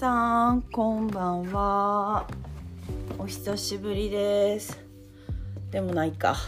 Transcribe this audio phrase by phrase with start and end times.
[0.00, 2.26] さんこんばんは。
[3.18, 4.82] お久しぶりです。
[5.70, 6.38] でもないか。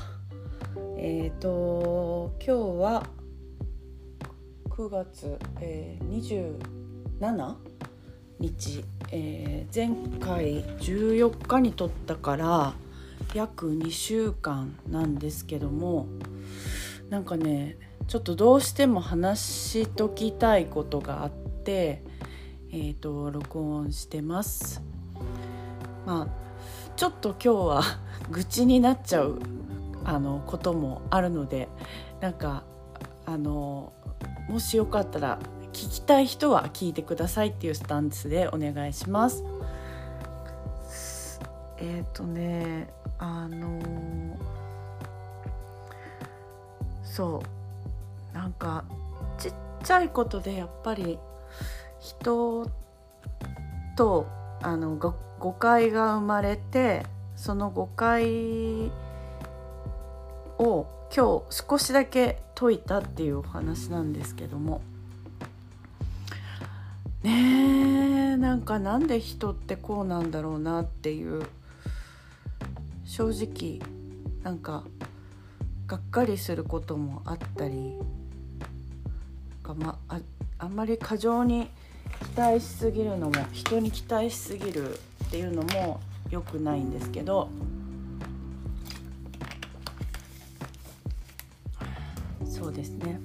[0.97, 3.07] えっ、ー、と今日は
[4.71, 6.59] 9月、えー、
[7.21, 7.55] 27
[8.41, 12.73] 日、えー、前回14日に撮ったから
[13.35, 16.07] 約2週間なんですけども
[17.11, 22.03] なんかねちょっとどうしても話しときたいことがあって
[22.75, 24.81] えーと、録音してます。
[26.07, 26.29] まあ
[26.97, 27.83] ちょっと今日は
[28.33, 29.41] 愚痴になっちゃう
[30.05, 31.69] あのこともあるので
[32.21, 32.63] なんか
[33.27, 33.93] あの
[34.49, 35.39] もしよかったら
[35.75, 39.45] 聞きたい人は聞いてくださいっていうスタンスでお願いします。
[41.77, 43.81] えっ、ー、とねあの
[47.05, 47.43] そ
[48.33, 48.85] うなんか
[49.37, 49.53] ちっ
[49.83, 51.19] ちゃいことでやっぱり
[52.03, 52.69] 人
[53.97, 54.27] と
[54.61, 58.91] あの誤解が生まれてその誤解
[60.59, 64.83] を今日少しだけ解いたっていうお話なんですけども。
[67.23, 71.45] ねえなんかなんで人ってこうなんだろうなっていう
[73.05, 73.79] 正直
[74.43, 74.83] なんか
[75.87, 77.97] がっかりすることもあったり
[79.63, 80.21] か、まあ、
[80.59, 81.71] あんまり過剰に
[82.37, 87.49] 待しすぎるのも人に期待しすぎるっていうのも良くないんですけど。
[92.45, 93.21] そうですね。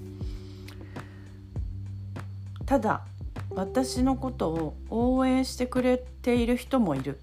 [2.66, 3.06] ただ
[3.52, 7.20] 私のことを応援してくれている人もいる。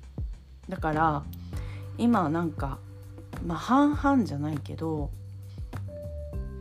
[0.68, 1.22] だから
[1.98, 2.78] 今なんか
[3.44, 5.10] まあ半々じゃないけど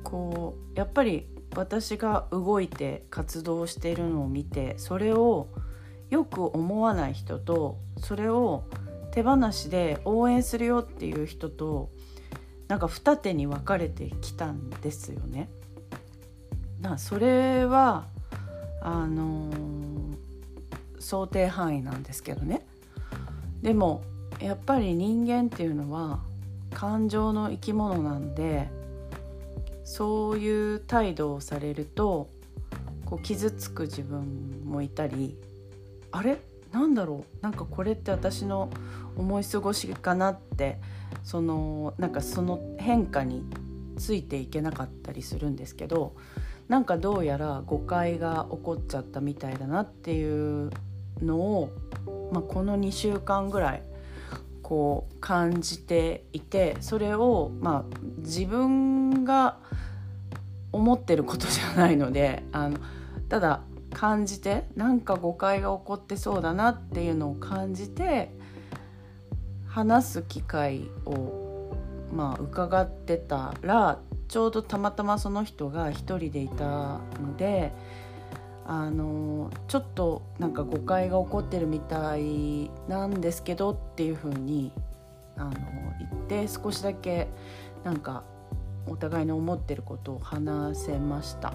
[0.03, 5.47] こうやっぱり私が動いて活動しているのを見てそれを
[6.09, 8.63] よく思わない人とそれを
[9.11, 11.89] 手放しで応援するよっていう人と
[12.67, 15.50] なんか二手に分かれてきたんですよね。
[16.81, 18.07] だそれは
[18.81, 20.16] あのー、
[20.99, 22.66] 想定範囲なんですけどね。
[23.61, 24.03] でも
[24.39, 26.19] やっぱり人間っていうのは
[26.73, 28.69] 感情の生き物なんで
[29.83, 32.29] そういう態度をされると
[33.05, 35.38] こう傷つく自分もいたり
[36.11, 36.39] あれ？
[36.71, 37.44] なんだろう？
[37.44, 38.69] なんかこれって私の
[39.16, 40.79] 思い過ごしかなって
[41.23, 43.43] そのなんかその変化に
[43.97, 46.16] ついていけなかったりするんですけど
[46.67, 50.72] なんかどうやら誤解が起こっちゃったみたいだなっていう
[51.22, 51.69] のを、
[52.31, 53.83] まあ、この2週間ぐらい
[54.63, 59.57] こう感じていてそれをまあ自分が
[60.73, 62.78] 思ってることじゃないのであの
[63.29, 63.61] ただ
[63.94, 68.31] 感じてなんか誤解が起こってそうだなっていうのを感じて
[69.67, 71.75] 話す機会を
[72.11, 77.72] まあ伺ってたらちょうどたまたまその人が一人でいたので
[78.66, 84.72] あのちょっとなんか誤解が起こってるみたいなんですけどっていうふうに
[85.38, 85.51] あの
[86.00, 87.28] 言って少しだけ
[87.84, 88.23] なんか
[88.88, 91.53] お互いの思ってることを話せました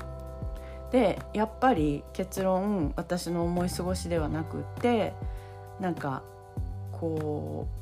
[0.91, 5.13] でやっぱり結論私の思い過ごしではなくって
[5.81, 6.23] なんか
[6.93, 7.79] こう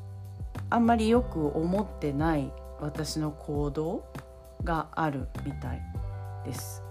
[0.70, 4.04] あんまりよく思ってない私の行動
[4.64, 5.80] があるみたい
[6.44, 6.82] です。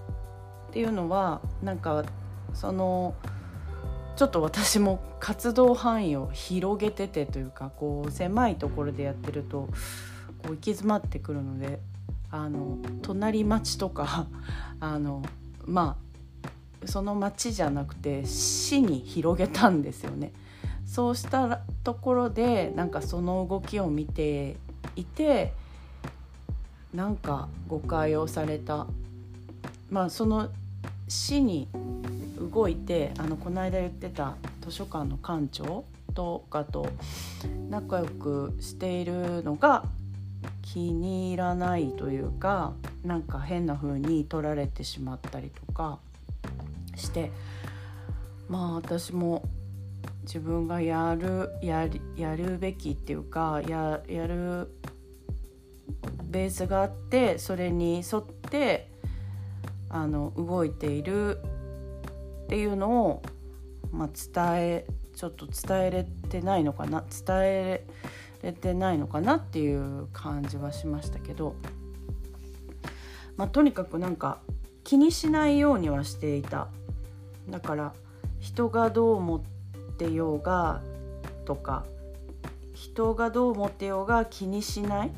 [0.69, 2.03] っていうのはなんか
[2.53, 3.15] その
[4.15, 9.69] ちょっと私も活動範囲を広げててというかこう狭いところでやってるとこ
[10.45, 11.79] う行き詰まってくるので
[12.31, 14.27] あの隣町とか
[14.79, 15.23] あの
[15.65, 15.97] ま
[16.83, 20.31] あその町じゃなくて市に広げたんですよね。
[20.85, 24.55] そうしたところでなんかその動きを見て
[24.95, 25.51] いて
[26.93, 28.87] なんか誤解をされた
[29.89, 30.49] まあその
[31.07, 31.67] 市に
[32.53, 36.87] 動いてあのこの間言ってた図書館の館長とかと
[37.69, 39.83] 仲良くしているのが
[40.75, 42.73] 気に入らないというか
[43.05, 45.99] なんか変な風に取られてしまったりとか
[46.97, 47.31] して
[48.49, 49.43] まあ私も
[50.23, 51.87] 自分がやるや
[52.35, 54.69] るべきっていうかややる
[56.25, 58.89] ベースがあってそれに沿って
[59.87, 63.23] あの動いているっていうのを、
[63.93, 64.85] まあ、伝え
[65.15, 67.01] ちょっと伝えれてないのかな。
[67.09, 67.87] 伝え
[68.45, 71.55] れてないのかなっていう感じはしましたけど、
[73.37, 74.39] まあ、とにかくなんか
[74.83, 76.69] 気にしないようにはしていた。
[77.49, 77.93] だから
[78.39, 79.41] 人がどう思っ
[79.97, 80.81] てようが
[81.45, 81.85] とか
[82.73, 85.11] 人がどう思ってようが気にしないっ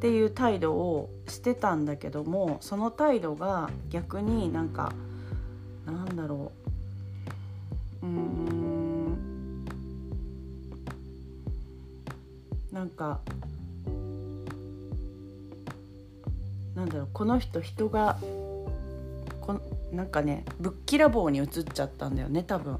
[0.00, 4.92] ていう態度をしてたんだけどもその態度が逆になんか
[5.86, 6.52] なんだろ
[8.02, 8.06] う。
[8.06, 8.67] うーん。
[12.72, 13.20] なんか
[16.74, 18.18] なんだろうこの人人が
[19.40, 19.60] こ
[19.92, 22.78] なんかねぶっきらぼうに移っちゃったんだよね多分。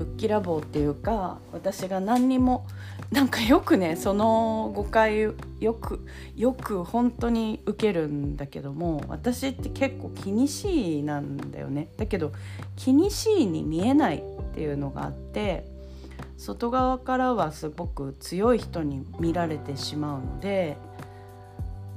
[0.00, 2.66] ぶっきらぼうっていうか私が何にも
[3.12, 5.34] なんかよくねその誤解よ
[5.74, 6.06] く
[6.36, 12.32] よく本当に受けるんだけども私って結構気にしいなんだよねだけど
[12.76, 15.66] 気にしいに見えないっていうのがあって
[16.40, 20.78] 外側からはすごく強い人に見られてしまうので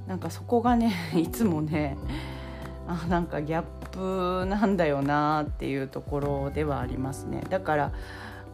[0.05, 1.97] なんかそこがね いつもね
[2.85, 7.41] あなんかギャップなんだよなっていうところではありますね。
[7.49, 7.91] だから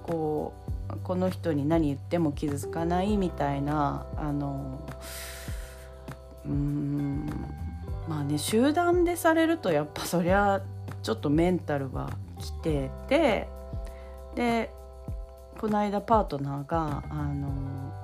[0.03, 0.53] こ
[0.91, 4.79] うこの人に何言っても傷つかないみたいなあの
[6.45, 7.25] うん
[8.07, 10.61] まあね集団でされるとやっぱそりゃ
[11.01, 13.47] ちょっとメンタルはきてて
[14.35, 14.71] で
[15.59, 17.49] この間パートナーがあの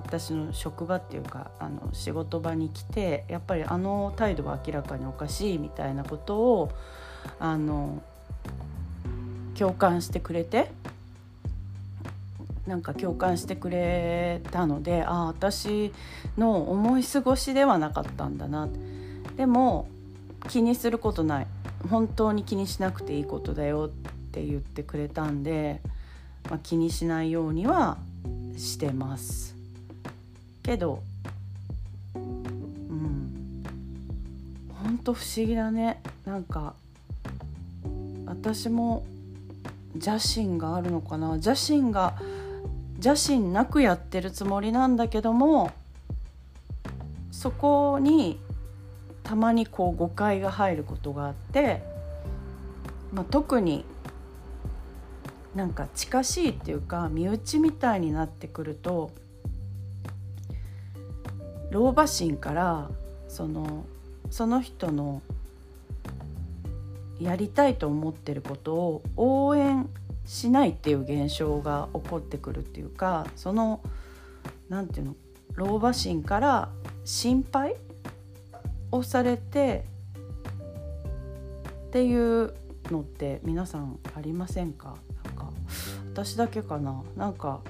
[0.04, 6.70] 私の職場っていうかあの仕事場に来てやっぱりあの態度は明らかにおかしいみたいなことを
[7.40, 8.02] あの
[9.58, 10.70] 共感してくれて
[12.66, 15.94] なんか共感してくれたのでああ私
[16.36, 18.68] の思い過ごしではなかったんだな。
[19.36, 19.88] でも
[20.50, 21.46] 気にすることない。
[21.90, 23.90] 本当に気にしなくていいことだよっ
[24.30, 25.80] て言ってくれたんで、
[26.48, 27.98] まあ、気にしないようには
[28.56, 29.54] してます。
[30.62, 31.02] けど
[32.14, 33.62] うん。
[34.82, 36.00] ほんと不思議だね。
[36.24, 36.74] なんか
[38.26, 39.04] 私も
[39.94, 41.30] 邪心があるのかな。
[41.32, 42.14] 邪心が
[42.96, 45.70] 邪心なくやってるつもりなんだけども
[47.30, 48.38] そこに
[49.22, 51.82] たまにこう誤解が入ることがあって、
[53.12, 53.84] まあ、特に
[55.56, 59.10] なんか近しいっていうか身内みたいになってくると
[61.70, 62.90] 老婆心から
[63.26, 63.86] その
[64.30, 65.22] その人の
[67.18, 69.88] やりたいと思ってることを応援
[70.26, 73.80] しないっていう現象が起こってくるっていうかその
[74.68, 75.14] 何て言うの
[75.54, 76.68] 老婆心から
[77.06, 77.76] 心配
[78.92, 79.86] をされて
[81.86, 82.52] っていう
[82.90, 84.96] のって皆さんありませんか？
[86.16, 87.60] 私だけかななんか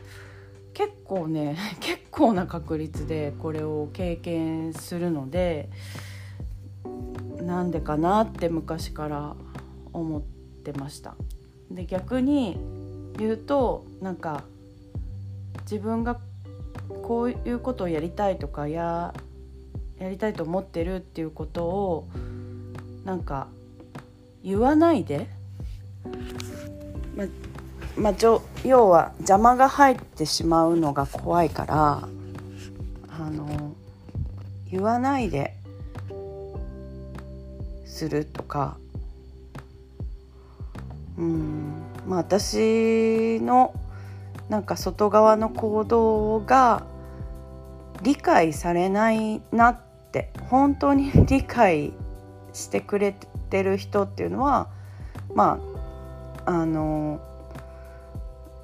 [0.73, 5.69] 結構ね 結構な確率でこれを経験するので
[7.43, 9.35] なんでかなって昔から
[9.93, 10.23] 思っ
[10.63, 11.17] てました。
[11.73, 12.57] で逆に
[13.19, 14.45] 言うとなんか
[15.63, 16.21] 自分が
[17.03, 19.13] こういうことをやりたいとかや
[19.99, 22.09] やりたいと思ってるっていうことを
[23.05, 23.49] なんか
[24.45, 25.29] 言わないで、
[27.17, 27.25] ま
[27.97, 28.15] まあ、
[28.65, 32.09] 要は邪魔が入ってしまうのが怖いから
[33.09, 33.75] あの
[34.71, 35.55] 言わないで
[37.87, 38.77] するとか。
[41.17, 41.83] うん。
[42.07, 43.75] まあ私の
[44.51, 46.85] なんか外側の行動が
[48.03, 49.81] 理解されないなっ
[50.13, 51.93] て本当に理解
[52.53, 53.17] してくれ
[53.51, 54.69] てる人っていうのは
[55.35, 55.59] ま
[56.45, 57.21] ああの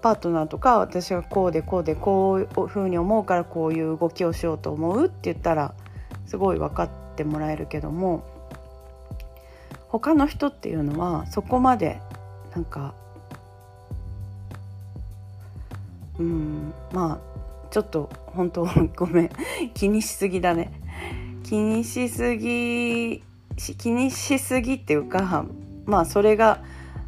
[0.03, 5.75] パートナーとか私がこうでこうでこういうふうに思うからこういう動きをしようと思うって言ったら
[6.27, 8.25] すごい分かってもらえるけども
[9.89, 12.01] 他の人っていうのはそこまで
[12.55, 12.95] なんか
[16.19, 18.67] うんまあちょっと本当
[18.97, 19.31] ごめん
[19.75, 20.73] 気にしすぎだね。
[21.45, 23.23] 気にしすぎ
[23.77, 25.45] 気にしすぎっていうか
[25.85, 26.63] まあそれが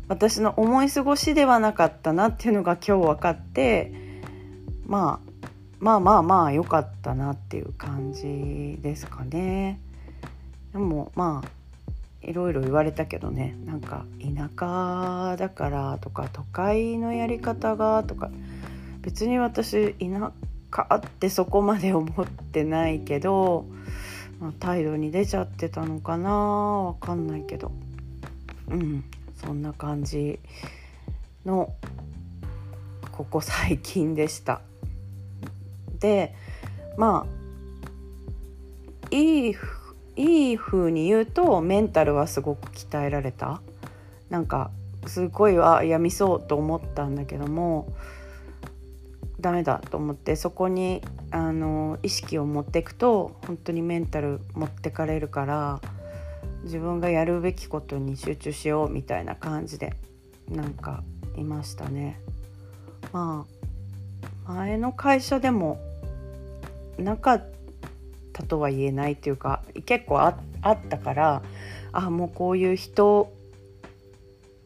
[0.09, 3.93] 私の思い過ごしではなかったなっていうのが今日分かって、
[4.87, 5.47] まあ、
[5.79, 9.81] まあまあまあ良かったなっていう感じですかね。
[10.73, 13.57] でもまあいろいろ言われたけどね。
[13.65, 18.31] なんか田舎だからとか都会のやり方がとか。
[19.05, 20.33] 別に私田
[20.75, 23.67] 舎ってそこまで思ってないけど、
[24.41, 27.71] まあ、態度に出ちゃってたのかなわかんないけど。
[28.69, 29.05] うん。
[29.45, 30.39] そんな感じ
[31.45, 31.75] の
[33.13, 34.61] ここ最近でした。
[36.01, 36.35] で
[36.97, 37.45] まあ
[39.11, 39.57] いい
[40.17, 43.61] いい風に言うとメンタルはすごく鍛えられた
[44.31, 44.71] なんか
[45.07, 47.93] すごいはやみそうと思ったんだけども
[49.41, 55.81] ダメだと思ってそこにあの意識を持っていくと本当にメンタル持ってかれるから
[56.65, 59.95] 自分がやるべきことに集中しようみたいな感じで
[60.51, 61.03] なんか
[61.37, 62.21] いましたね。
[63.13, 63.47] ま
[64.47, 65.79] あ前の会社でも
[66.99, 67.45] なかっ
[68.33, 71.43] たとは言えないっていうか結構あったから
[71.93, 73.33] あもうこういう人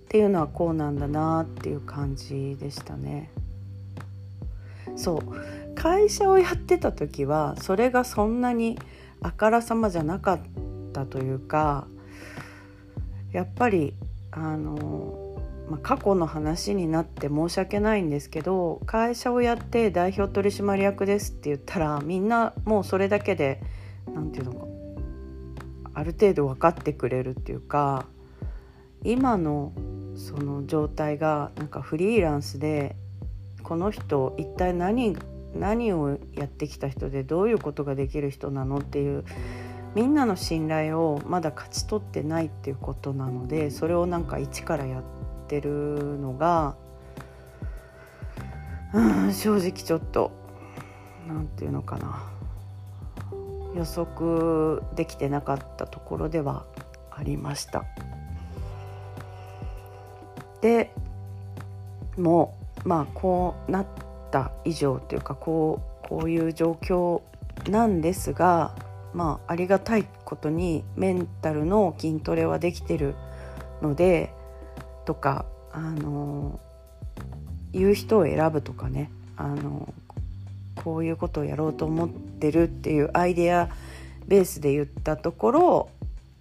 [0.05, 3.31] っていうのはこうなんだなっていう感じでしたね。
[4.97, 8.79] そう会社をやってた時はそれがそんなに
[9.21, 10.68] あからさまじゃなかった
[11.03, 11.87] ったというか
[13.33, 13.95] やっぱり
[14.31, 15.41] あの、
[15.71, 23.61] まあ、過去の話になって申し訳ないんですけど会社をやって代表取締役ですって言ったらみんなもうそれだけで
[24.13, 24.67] 何て言うのか
[25.95, 28.07] ある程度分かってくれるっていうか
[29.05, 29.73] 今の
[30.17, 32.97] その状態がなんかフリーランスで
[33.63, 35.17] この人一体何
[35.55, 39.25] 何をやってきた人でどういうことができる人なのっていう
[39.95, 45.03] みんなの信頼をまだ勝ち取ってないっていうことなのでそれをなんか一からやっ
[45.49, 46.77] てるのが
[48.93, 50.31] うん正直ちょっと
[51.27, 52.23] 何て言うのかな
[53.75, 56.65] 予測できてなかったところでは
[57.11, 57.85] ありました。
[60.61, 60.93] で
[62.17, 63.87] もうまあこうなっ
[64.31, 67.21] た以上というかこうこういう状況
[67.71, 68.75] なんですが
[69.15, 73.15] まあありがたいことにメンタルの筋トレはできてる
[73.83, 74.33] ので
[75.05, 76.61] とかあの
[77.73, 79.11] 言う人を選ぶとかね。
[79.37, 79.95] あの
[80.75, 83.69] こういうことをやろうと思ってるっていうアイデア
[84.27, 85.91] ベースで言ったところ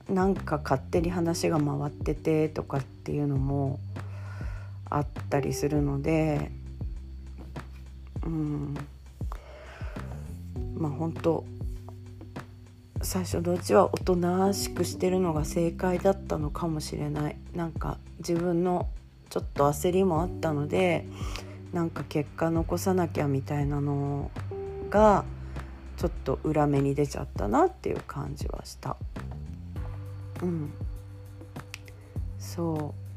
[0.10, 3.80] なんか勝手に話が回っててとかっていうのも
[4.90, 6.52] あったりするので
[8.26, 8.78] うん。
[10.76, 11.44] まあ本当
[13.02, 17.38] 最初のうちはおとなしくしてるのが正解だったのかもしれない。
[17.54, 18.88] なんか自分の
[19.30, 21.06] ちょっと焦りもあったので
[21.74, 24.32] なんか結果残さなきゃみたいなの
[24.90, 25.26] が
[25.98, 28.98] ちょっと裏目に出ちゃったなっていう感じはした。
[30.42, 30.72] うん。
[32.40, 33.08] そう。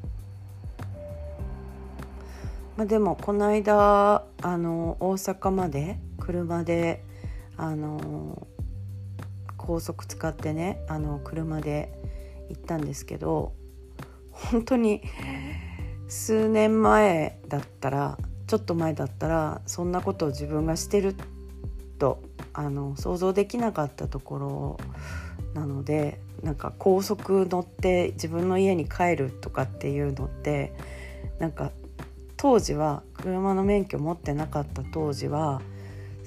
[2.77, 7.05] まあでもこの間あの大阪まで車で
[7.57, 8.47] あの
[9.71, 11.93] 高速使ってねあの車で
[12.49, 13.53] 行ったんですけど
[14.33, 15.01] 本当に
[16.09, 21.15] 数年前だったらちょっと前だったらそんなことを自分がしてる
[22.01, 22.21] と
[22.53, 24.81] あの想像できなかったところ
[25.55, 30.75] なのでなんか高速乗って自分の家に帰るとかっていうのって
[31.39, 31.71] なんか
[32.37, 35.63] 当時は車の免許持ってなかった当時は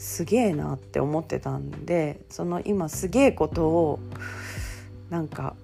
[0.03, 3.99] すげえなって思ってたんでその今すげえことを
[5.09, 5.55] なんか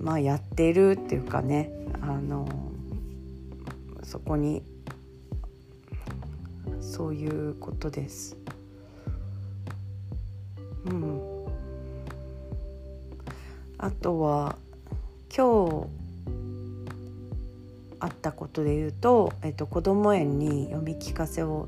[0.00, 2.48] まあやってるっていうかねあの
[4.04, 4.62] そこに
[6.80, 8.36] そういうことです。
[10.86, 11.20] うん、
[13.76, 14.54] あとは
[15.36, 15.86] 今日
[17.98, 21.66] あったことで言うと、えっと、子ども園に読み聞かせを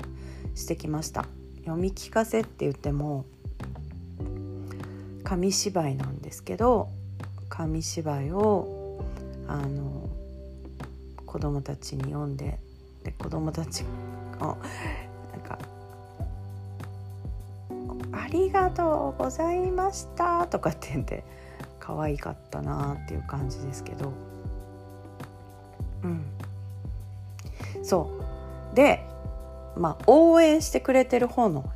[0.55, 1.25] してきました。
[1.61, 3.25] 読み聞かせって言っても
[5.23, 6.89] 紙芝居なんですけど
[7.49, 9.03] 紙芝居を
[9.47, 10.09] あの
[11.25, 12.59] 子供たちに読んで
[13.03, 13.83] で子供たち
[14.39, 14.57] を
[15.31, 15.57] なんか
[18.11, 21.23] 「ありがとうございました」とかって言って
[21.79, 24.11] 可愛かったなっていう感じですけど。
[26.03, 26.23] うん。
[27.83, 28.09] そ
[28.71, 28.75] う。
[28.75, 29.07] で
[29.75, 31.69] まあ、応援してくれてる方の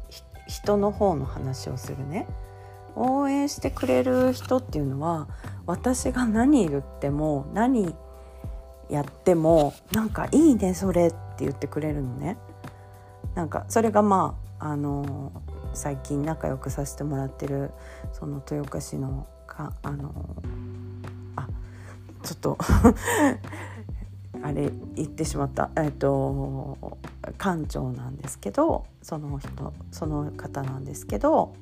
[0.47, 2.27] 人の方の話をするね。
[2.95, 5.27] 応援してくれる人っていうのは
[5.65, 7.93] 私が何言っても何
[8.89, 12.37] やってもなんかいいねそれって言ってくれるのね。
[13.33, 15.31] なんかそれがまああの
[15.73, 17.71] 最近仲良くさせてもらってる
[18.13, 20.13] その豊岡市のかあの
[21.35, 21.47] あ
[22.23, 22.57] ちょっと
[24.45, 26.77] あれ言ってしまったえっ、と
[27.39, 31.55] 館長なんですけどその人その方なんですけど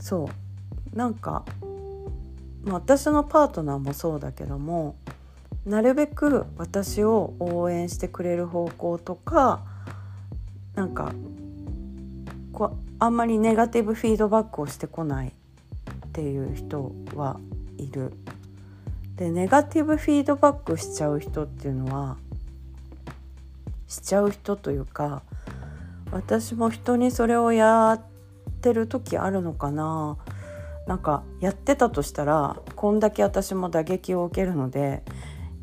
[0.00, 0.30] そ
[0.94, 1.44] うなんか、
[2.64, 4.96] ま、私のパートナーもそうだけども
[5.66, 9.60] なるべく私を応援してくれる方向とか
[10.74, 11.12] なんか
[12.54, 17.38] こうあんまりネガティブフィードバックをしてこないっていう人は
[17.76, 18.14] いる。
[19.18, 22.16] でネガティブフィードバックしちゃう人っていうのは
[23.88, 25.22] しちゃう人というか
[26.12, 28.02] 私も人にそれをやっ
[28.60, 30.16] てる時あるのかな。
[30.86, 35.02] なんかやってたとしたらこんだけ私も打撃を受けるので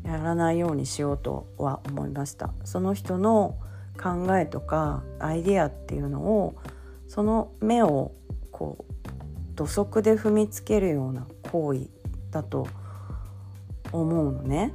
[0.04, 2.50] やらないようにしようとは思いました。
[2.62, 3.56] その人の
[4.00, 6.54] 考えとかアイデアっていうのを
[7.08, 8.12] その目を
[8.52, 8.92] こう
[9.56, 11.88] 土足で踏みつけるような行為
[12.30, 12.85] だと思います
[14.00, 14.72] 思うのね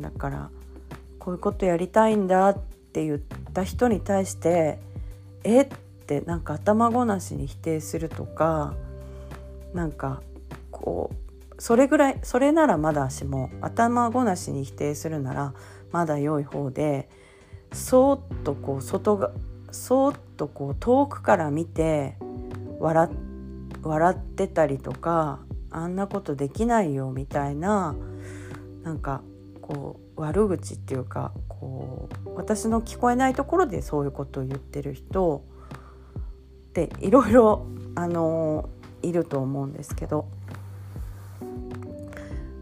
[0.00, 0.50] だから
[1.18, 2.58] こういうことやりたいんだっ
[2.92, 3.20] て言っ
[3.52, 4.78] た人に対して
[5.44, 5.68] 「えっ?」
[6.02, 8.74] てなんか頭ごなしに否定するとか
[9.72, 10.20] なんか
[10.70, 15.54] こうそれぐらいそれならまだしも頭ごなしに否定するなら
[15.90, 17.08] まだ良い方で
[17.72, 19.30] そーっとこう外が
[19.70, 22.16] そーっとこう遠くから見て
[22.78, 23.08] 笑
[24.14, 25.38] ってたりとか
[25.70, 27.94] あんなことできないよみたいな
[28.82, 29.22] なんか
[29.60, 35.44] こう悪口っていうかこう私の聞こえないところでそういうことを言ってる人
[36.70, 38.68] っていろいろあの
[39.02, 40.26] いると思うんですけど、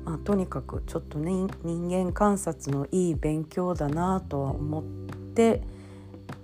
[0.04, 4.84] まあ、とにかくちょっとね人間観察のいい勉強だなとは思っ
[5.34, 5.62] て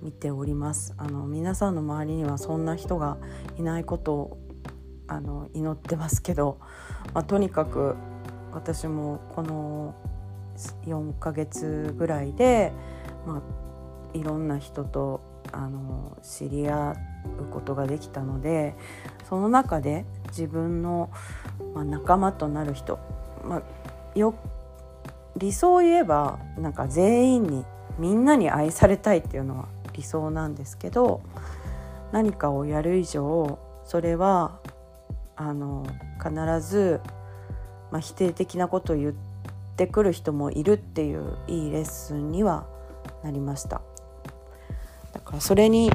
[0.03, 0.95] 見ております。
[0.99, 3.17] あの皆さんの周りにはそんな人が
[3.59, 4.39] いないことを
[5.09, 6.59] あの祈ってますけど、
[7.15, 7.97] まあ、とにかく
[8.57, 9.95] 私もこの
[10.87, 12.73] 4ヶ月ぐらいで、
[13.27, 13.43] ま
[14.15, 15.21] あ、いろんな人と
[15.53, 16.97] あの知り合
[17.39, 18.75] うことができたので
[19.29, 21.11] その中で自分の、
[21.75, 22.99] まあ、仲間となる人、
[23.45, 23.63] まあ、
[24.19, 24.35] よ
[25.37, 27.67] 理想を言えばなんか全員に
[27.99, 31.21] みんなに愛されたいっていうのは理想なんですけど
[32.11, 34.59] 何かをやる以上それは
[35.37, 35.87] あの
[36.19, 36.33] 必
[36.63, 37.01] ず、
[37.91, 39.15] まあ、否定的なことを言っ
[39.77, 42.67] てくる人もいるっていういいレッスンには
[43.23, 43.81] なりました。
[45.13, 45.91] だからそれに